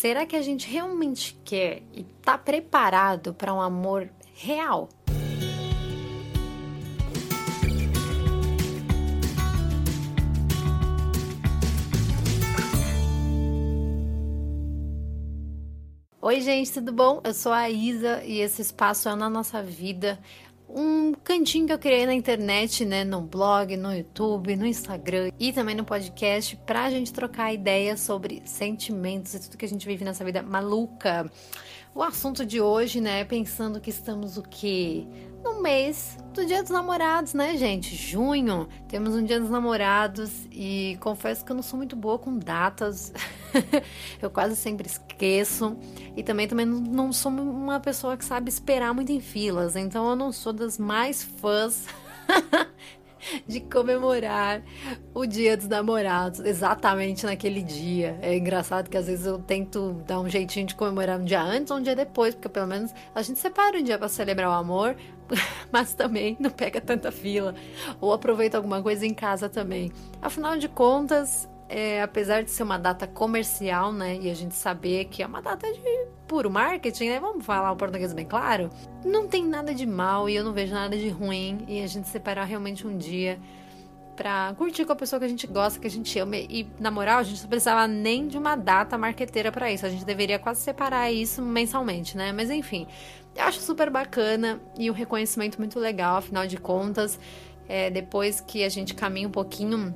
[0.00, 4.88] Será que a gente realmente quer e está preparado para um amor real?
[16.22, 17.20] Oi, gente, tudo bom?
[17.24, 20.16] Eu sou a Isa e esse espaço é na nossa vida
[20.68, 25.52] um cantinho que eu criei na internet, né, no blog, no YouTube, no Instagram e
[25.52, 30.04] também no podcast pra gente trocar ideias sobre sentimentos e tudo que a gente vive
[30.04, 31.30] nessa vida maluca.
[31.94, 35.06] O assunto de hoje, né, pensando que estamos o quê?
[35.48, 37.96] No mês do Dia dos Namorados, né, gente?
[37.96, 42.36] Junho, temos um Dia dos Namorados e confesso que eu não sou muito boa com
[42.38, 43.14] datas.
[44.20, 45.74] eu quase sempre esqueço.
[46.14, 49.74] E também, também não sou uma pessoa que sabe esperar muito em filas.
[49.74, 51.86] Então eu não sou das mais fãs
[53.46, 54.62] de comemorar
[55.14, 58.18] o Dia dos Namorados exatamente naquele dia.
[58.22, 61.70] É engraçado que às vezes eu tento dar um jeitinho de comemorar um dia antes
[61.70, 64.52] ou um dia depois, porque pelo menos a gente separa um dia para celebrar o
[64.52, 64.96] amor,
[65.72, 67.54] mas também não pega tanta fila
[68.00, 69.92] ou aproveita alguma coisa em casa também.
[70.20, 75.04] Afinal de contas, é, apesar de ser uma data comercial, né, e a gente saber
[75.06, 78.70] que é uma data de puro marketing, né, vamos falar o português bem claro,
[79.04, 82.08] não tem nada de mal e eu não vejo nada de ruim e a gente
[82.08, 83.38] separar realmente um dia
[84.18, 86.36] pra curtir com a pessoa que a gente gosta, que a gente ama.
[86.36, 89.86] E, na moral, a gente não precisava nem de uma data marqueteira para isso.
[89.86, 92.32] A gente deveria quase separar isso mensalmente, né?
[92.32, 92.88] Mas enfim,
[93.36, 97.16] eu acho super bacana e um reconhecimento muito legal, afinal de contas,
[97.68, 99.94] é, depois que a gente caminha um pouquinho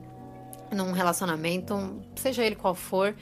[0.74, 3.14] num relacionamento, seja ele qual for,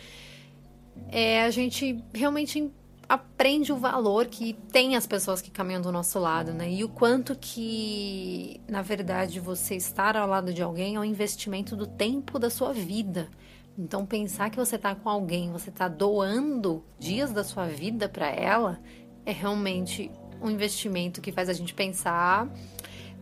[1.08, 2.70] é, a gente realmente
[3.08, 6.70] aprende o valor que tem as pessoas que caminham do nosso lado, né?
[6.70, 11.74] E o quanto que, na verdade, você estar ao lado de alguém é um investimento
[11.74, 13.28] do tempo da sua vida.
[13.76, 18.28] Então, pensar que você está com alguém, você está doando dias da sua vida para
[18.28, 18.78] ela,
[19.26, 20.08] é realmente
[20.40, 22.48] um investimento que faz a gente pensar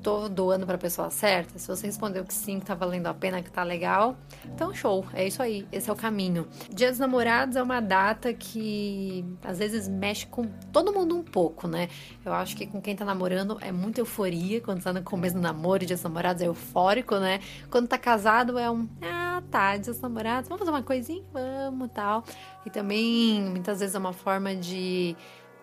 [0.03, 1.59] tô doando para a pessoa certa?
[1.59, 5.05] Se você respondeu que sim, que tá valendo a pena, que tá legal, então show,
[5.13, 6.47] é isso aí, esse é o caminho.
[6.71, 11.67] Dia dos Namorados é uma data que às vezes mexe com todo mundo um pouco,
[11.67, 11.89] né?
[12.25, 15.41] Eu acho que com quem tá namorando é muita euforia, quando tá no começo do
[15.41, 17.41] namoro, Dia dos Namorados é eufórico, né?
[17.71, 21.23] Quando tá casado é um, ah, tá, Dia dos Namorados, vamos fazer uma coisinha?
[21.33, 22.25] Vamos, tal.
[22.65, 25.17] E também, muitas vezes é uma forma de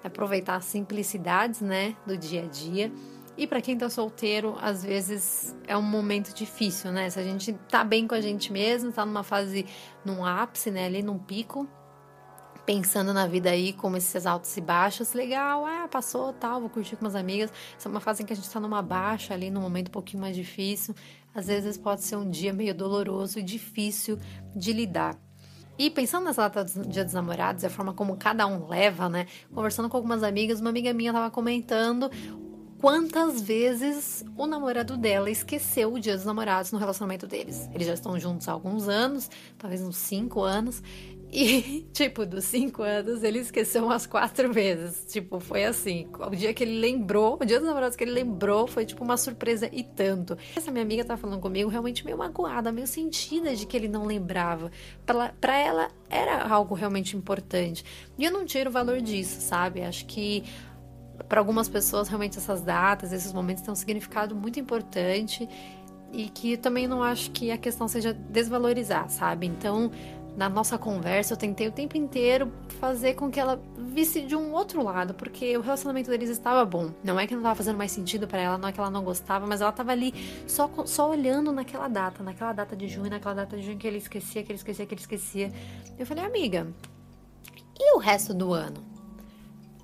[0.04, 2.92] aproveitar as simplicidades, né, do dia a dia.
[3.38, 7.10] E para quem tá solteiro, às vezes é um momento difícil, né?
[7.10, 9.66] Se a gente tá bem com a gente mesmo, tá numa fase,
[10.06, 10.86] num ápice, né?
[10.86, 11.68] Ali num pico,
[12.66, 16.96] pensando na vida aí, como esses altos e baixos, legal, ah, passou, tal, vou curtir
[16.96, 17.52] com umas amigas.
[17.78, 19.92] Essa é uma fase em que a gente tá numa baixa ali, num momento um
[19.92, 20.96] pouquinho mais difícil.
[21.34, 24.18] Às vezes pode ser um dia meio doloroso e difícil
[24.56, 25.20] de lidar.
[25.78, 29.28] E pensando nessa data do Dia dos Namorados, a forma como cada um leva, né?
[29.54, 32.10] Conversando com algumas amigas, uma amiga minha tava comentando
[32.86, 37.68] quantas vezes o namorado dela esqueceu o dia dos namorados no relacionamento deles.
[37.74, 40.84] Eles já estão juntos há alguns anos, talvez uns cinco anos.
[41.32, 45.04] E, tipo, dos cinco anos, ele esqueceu umas quatro vezes.
[45.12, 46.08] Tipo, foi assim.
[46.14, 49.18] O dia que ele lembrou, o dia dos namorados que ele lembrou, foi tipo uma
[49.18, 50.38] surpresa e tanto.
[50.56, 54.06] Essa minha amiga tá falando comigo realmente meio magoada, meio sentida de que ele não
[54.06, 54.72] lembrava.
[55.42, 57.84] Pra ela, era algo realmente importante.
[58.16, 59.82] E eu não tiro o valor disso, sabe?
[59.82, 60.44] Acho que
[61.28, 65.48] para algumas pessoas, realmente, essas datas, esses momentos têm um significado muito importante
[66.12, 69.48] e que também não acho que a questão seja desvalorizar, sabe?
[69.48, 69.92] Então,
[70.38, 74.52] na nossa conversa, eu tentei o tempo inteiro fazer com que ela visse de um
[74.54, 76.92] outro lado, porque o relacionamento deles estava bom.
[77.04, 79.04] Não é que não estava fazendo mais sentido para ela, não é que ela não
[79.04, 80.14] gostava, mas ela estava ali
[80.46, 83.98] só, só olhando naquela data, naquela data de junho, naquela data de junho que ele
[83.98, 85.54] esquecia, que ele esquecia, que ele esquecia.
[85.98, 86.68] Eu falei, amiga,
[87.80, 88.95] e o resto do ano?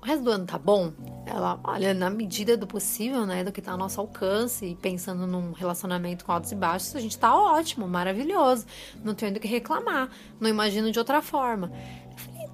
[0.02, 0.92] O resto do ano tá bom?
[1.24, 5.28] Ela, olha, na medida do possível, né, do que tá ao nosso alcance, e pensando
[5.28, 8.66] num relacionamento com altos e baixos, a gente tá ótimo, maravilhoso.
[9.04, 10.10] Não tenho do que reclamar.
[10.40, 11.70] Não imagino de outra forma.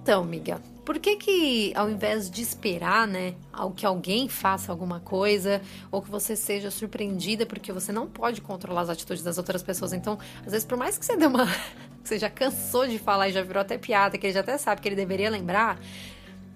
[0.02, 5.00] então, amiga, por que que ao invés de esperar, né, ao que alguém faça alguma
[5.00, 9.62] coisa, ou que você seja surpreendida, porque você não pode controlar as atitudes das outras
[9.62, 11.46] pessoas, então, às vezes, por mais que você dê uma...
[12.04, 14.82] você já cansou de falar e já virou até piada, que ele já até sabe
[14.82, 15.78] que ele deveria lembrar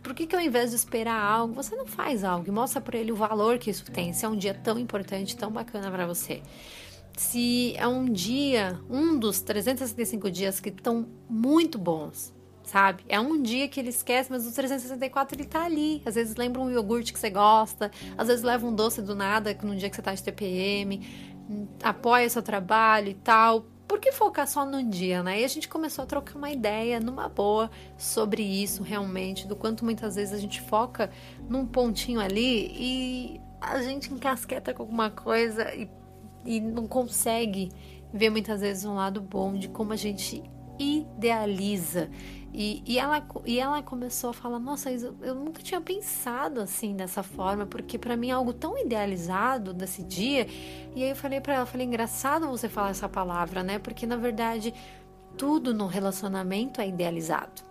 [0.03, 2.99] por que, que ao invés de esperar algo, você não faz algo e mostra para
[2.99, 6.07] ele o valor que isso tem, se é um dia tão importante, tão bacana para
[6.07, 6.43] você?
[7.17, 12.35] Se é um dia, um dos 365 dias que estão muito bons,
[12.65, 13.05] sabe?
[13.09, 16.03] É um dia que ele esquece, mas os 364 ele tá ali.
[16.07, 19.57] Às vezes lembra um iogurte que você gosta, às vezes leva um doce do nada
[19.63, 21.07] num dia que você tá de TPM,
[21.83, 25.43] apoia seu trabalho e tal por que focar só num dia, né?
[25.43, 29.85] E a gente começou a trocar uma ideia numa boa sobre isso realmente, do quanto
[29.85, 31.11] muitas vezes a gente foca
[31.47, 35.91] num pontinho ali e a gente encasqueta com alguma coisa e,
[36.43, 37.71] e não consegue
[38.11, 40.43] ver muitas vezes um lado bom de como a gente
[40.79, 42.09] idealiza.
[42.55, 46.95] E, e, ela, e ela começou a falar: Nossa, eu, eu nunca tinha pensado assim
[46.95, 50.47] dessa forma, porque para mim é algo tão idealizado desse dia.
[50.95, 53.79] E aí eu falei para ela: falei, engraçado você falar essa palavra, né?
[53.79, 54.75] Porque na verdade
[55.37, 57.63] tudo no relacionamento é idealizado.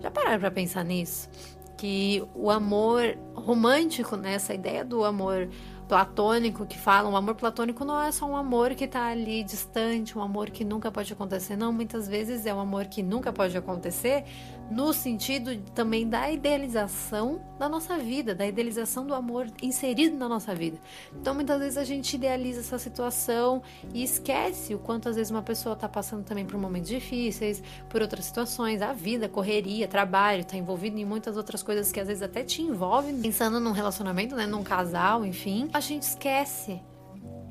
[0.00, 1.28] Já pararam para pensar nisso?
[1.76, 4.34] Que o amor romântico, né?
[4.34, 5.48] Essa ideia do amor
[5.88, 10.16] platônico que fala, um amor platônico não é só um amor que está ali distante,
[10.16, 13.56] um amor que nunca pode acontecer, não, muitas vezes é um amor que nunca pode
[13.56, 14.24] acontecer,
[14.70, 20.54] no sentido também da idealização da nossa vida, da idealização do amor inserido na nossa
[20.54, 20.78] vida.
[21.14, 25.42] Então, muitas vezes a gente idealiza essa situação e esquece o quanto às vezes uma
[25.42, 30.56] pessoa está passando também por momentos difíceis, por outras situações, a vida, correria, trabalho, está
[30.56, 34.46] envolvido em muitas outras coisas que às vezes até te envolvem, pensando num relacionamento, né,
[34.46, 35.68] num casal, enfim.
[35.74, 36.80] A gente esquece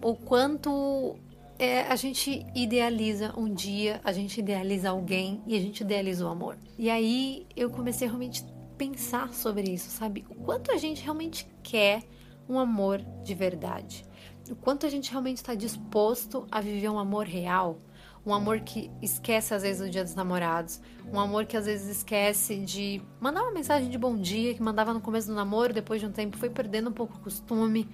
[0.01, 1.17] o quanto
[1.59, 6.29] é, a gente idealiza um dia, a gente idealiza alguém e a gente idealiza o
[6.29, 6.57] amor.
[6.77, 8.45] E aí eu comecei a realmente
[8.77, 10.23] pensar sobre isso, sabe?
[10.29, 12.01] O quanto a gente realmente quer
[12.47, 14.05] um amor de verdade.
[14.49, 17.81] O quanto a gente realmente está disposto a viver um amor real.
[18.25, 20.79] Um amor que esquece às vezes o dia dos namorados.
[21.11, 24.93] Um amor que às vezes esquece de mandar uma mensagem de bom dia que mandava
[24.93, 27.89] no começo do namoro, depois de um tempo foi perdendo um pouco o costume.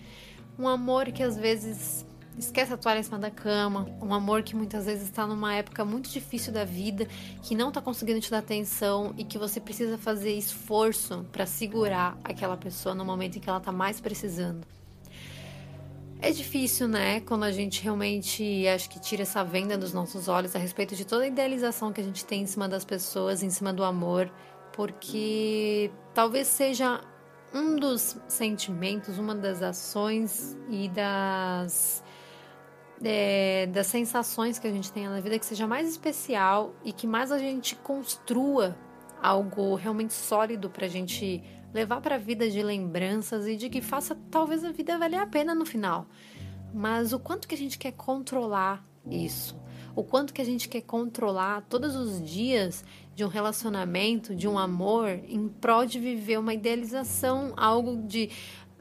[0.58, 2.06] Um amor que às vezes
[2.40, 3.86] Esquece a toalha em cima da cama.
[4.02, 7.06] Um amor que muitas vezes está numa época muito difícil da vida,
[7.44, 12.18] que não está conseguindo te dar atenção e que você precisa fazer esforço para segurar
[12.24, 14.66] aquela pessoa no momento em que ela está mais precisando.
[16.22, 17.22] É difícil, né?
[17.22, 21.06] Quando a gente realmente acho que tira essa venda dos nossos olhos a respeito de
[21.06, 24.30] toda a idealização que a gente tem em cima das pessoas, em cima do amor,
[24.74, 27.02] porque talvez seja
[27.54, 32.04] um dos sentimentos, uma das ações e das
[33.02, 37.08] é, das sensações que a gente tenha na vida que seja mais especial e que
[37.08, 38.78] mais a gente construa
[39.22, 41.42] algo realmente sólido para a gente
[41.74, 45.28] levar para a vida de lembranças e de que faça talvez a vida valer a
[45.28, 46.08] pena no final.
[46.74, 49.60] Mas o quanto que a gente quer controlar isso?
[49.96, 52.84] O quanto que a gente quer controlar todos os dias
[53.16, 58.30] de um relacionamento, de um amor, em prol de viver uma idealização, algo de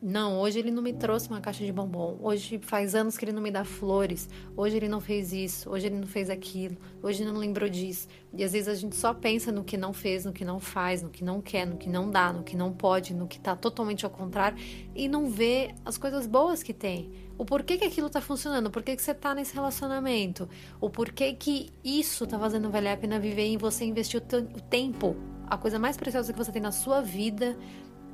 [0.00, 2.16] não, hoje ele não me trouxe uma caixa de bombom.
[2.20, 4.28] Hoje faz anos que ele não me dá flores.
[4.56, 5.68] Hoje ele não fez isso.
[5.68, 6.76] Hoje ele não fez aquilo.
[7.02, 8.06] Hoje ele não lembrou disso.
[8.32, 11.02] E às vezes a gente só pensa no que não fez, no que não faz,
[11.02, 13.56] no que não quer, no que não dá, no que não pode, no que tá
[13.56, 14.56] totalmente ao contrário
[14.94, 17.10] e não vê as coisas boas que tem.
[17.36, 20.48] O porquê que aquilo tá funcionando, o porquê que você tá nesse relacionamento,
[20.80, 25.16] o porquê que isso tá fazendo valer a pena viver e você investir o tempo,
[25.46, 27.56] a coisa mais preciosa que você tem na sua vida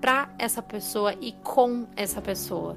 [0.04, 2.76] para essa pessoa e com essa pessoa.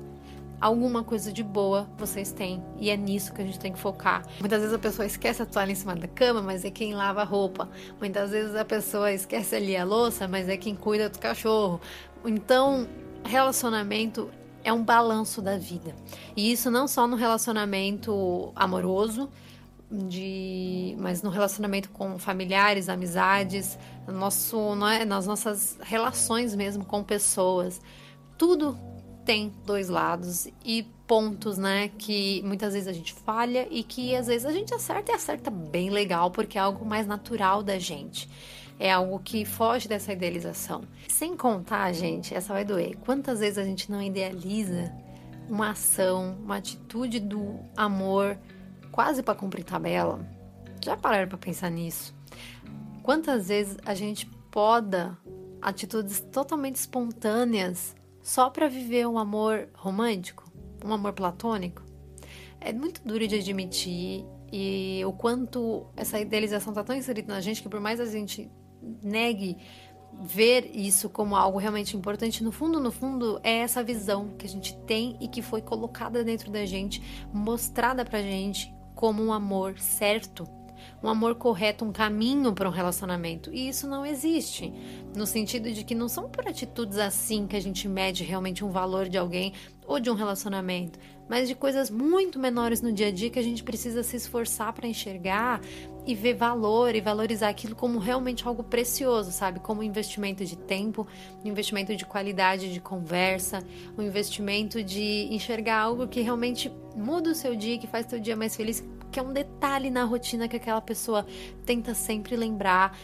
[0.61, 4.25] Alguma coisa de boa vocês têm e é nisso que a gente tem que focar.
[4.39, 7.19] Muitas vezes a pessoa esquece a toalha em cima da cama, mas é quem lava
[7.19, 7.69] a roupa.
[7.99, 11.81] Muitas vezes a pessoa esquece ali a louça, mas é quem cuida do cachorro.
[12.23, 12.87] Então,
[13.25, 14.29] relacionamento
[14.63, 15.93] é um balanço da vida.
[16.33, 19.29] E isso não só no relacionamento amoroso,
[19.89, 27.03] de, mas no relacionamento com familiares, amizades, no nosso, é, nas nossas relações mesmo com
[27.03, 27.81] pessoas.
[28.37, 28.77] Tudo
[29.25, 34.27] tem dois lados e pontos, né, que muitas vezes a gente falha e que às
[34.27, 38.29] vezes a gente acerta e acerta bem legal, porque é algo mais natural da gente.
[38.79, 40.83] É algo que foge dessa idealização.
[41.07, 42.95] Sem contar, gente, essa vai doer.
[42.97, 44.93] Quantas vezes a gente não idealiza
[45.49, 48.37] uma ação, uma atitude do amor
[48.97, 50.27] quase para cumprir tabela.
[50.83, 52.15] Já pararam para pensar nisso?
[53.03, 55.15] Quantas vezes a gente poda
[55.61, 60.51] atitudes totalmente espontâneas só para viver um amor romântico,
[60.83, 61.83] um amor platônico?
[62.59, 67.61] É muito duro de admitir e o quanto essa idealização está tão inserida na gente
[67.61, 68.49] que por mais a gente
[69.03, 69.57] negue
[70.19, 74.49] ver isso como algo realmente importante, no fundo, no fundo, é essa visão que a
[74.49, 76.99] gente tem e que foi colocada dentro da gente,
[77.31, 80.43] mostrada pra gente como um amor certo,
[81.01, 83.53] um amor correto, um caminho para um relacionamento.
[83.53, 84.73] E isso não existe,
[85.15, 88.69] no sentido de que não são por atitudes assim que a gente mede realmente um
[88.69, 89.53] valor de alguém
[89.87, 93.43] ou de um relacionamento, mas de coisas muito menores no dia a dia que a
[93.43, 95.61] gente precisa se esforçar para enxergar
[96.05, 99.59] e ver valor e valorizar aquilo como realmente algo precioso, sabe?
[99.59, 101.07] Como um investimento de tempo,
[101.43, 103.63] um investimento de qualidade de conversa,
[103.97, 108.35] um investimento de enxergar algo que realmente muda o seu dia, que faz seu dia
[108.35, 111.25] mais feliz, que é um detalhe na rotina que aquela pessoa
[111.65, 112.97] tenta sempre lembrar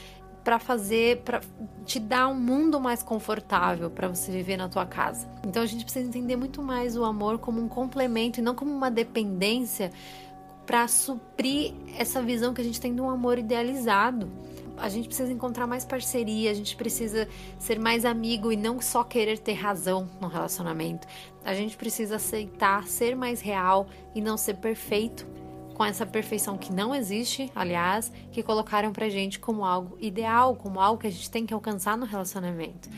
[0.44, 1.42] para fazer, para
[1.86, 5.28] te dar um mundo mais confortável para você viver na tua casa.
[5.48, 8.72] Então a gente precisa entender muito mais o amor como um complemento e não como
[8.72, 9.92] uma dependência
[10.66, 14.30] para suprir essa visão que a gente tem de um amor idealizado.
[14.76, 17.28] A gente precisa encontrar mais parceria, a gente precisa
[17.60, 21.08] ser mais amigo e não só querer ter razão no relacionamento.
[21.46, 25.28] A gente precisa aceitar ser mais real e não ser perfeito
[25.74, 30.80] com essa perfeição que não existe, aliás, que colocaram pra gente como algo ideal, como
[30.80, 32.90] algo que a gente tem que alcançar no relacionamento.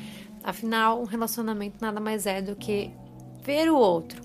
[0.43, 2.91] Afinal, um relacionamento nada mais é do que
[3.43, 4.21] ver o outro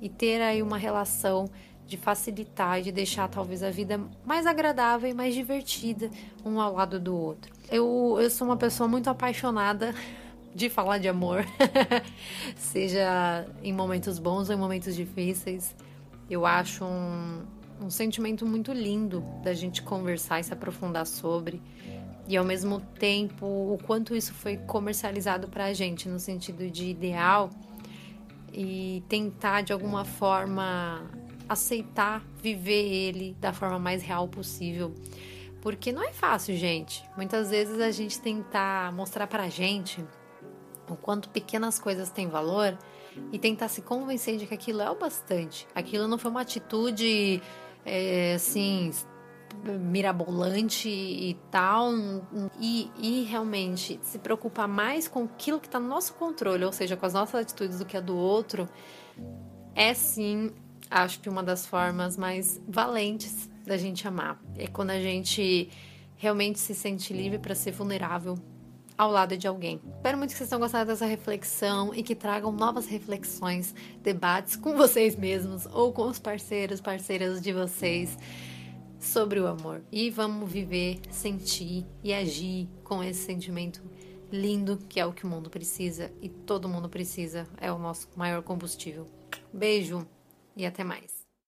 [0.00, 1.46] e ter aí uma relação
[1.86, 6.10] de facilitar de deixar talvez a vida mais agradável e mais divertida
[6.44, 7.50] um ao lado do outro.
[7.70, 9.94] Eu, eu sou uma pessoa muito apaixonada
[10.54, 11.44] de falar de amor,
[12.56, 15.74] seja em momentos bons ou em momentos difíceis.
[16.28, 17.42] Eu acho um,
[17.80, 21.62] um sentimento muito lindo da gente conversar e se aprofundar sobre.
[22.26, 26.86] E ao mesmo tempo, o quanto isso foi comercializado para a gente no sentido de
[26.90, 27.50] ideal
[28.52, 31.02] e tentar de alguma forma
[31.48, 34.92] aceitar viver ele da forma mais real possível.
[35.62, 37.02] Porque não é fácil, gente.
[37.16, 40.04] Muitas vezes a gente tentar mostrar pra gente
[40.88, 42.76] o quanto pequenas coisas têm valor
[43.32, 45.66] e tentar se convencer de que aquilo é o bastante.
[45.74, 47.42] Aquilo não foi uma atitude
[47.84, 48.90] é, assim
[49.64, 51.90] mirabolante e tal
[52.60, 56.96] e, e, realmente se preocupar mais com aquilo que está no nosso controle, ou seja,
[56.96, 58.68] com as nossas atitudes do que a do outro,
[59.74, 60.52] é sim,
[60.90, 64.40] acho que uma das formas mais valentes da gente amar.
[64.56, 65.70] É quando a gente
[66.16, 68.38] realmente se sente livre para ser vulnerável
[68.98, 69.80] ao lado de alguém.
[69.94, 74.76] Espero muito que vocês tenham gostado dessa reflexão e que tragam novas reflexões, debates com
[74.76, 78.18] vocês mesmos ou com os parceiros, parceiras de vocês
[78.98, 79.82] sobre o amor.
[79.92, 83.80] E vamos viver, sentir e agir com esse sentimento
[84.30, 88.08] lindo que é o que o mundo precisa e todo mundo precisa, é o nosso
[88.16, 89.06] maior combustível.
[89.52, 90.06] Beijo
[90.56, 91.17] e até mais.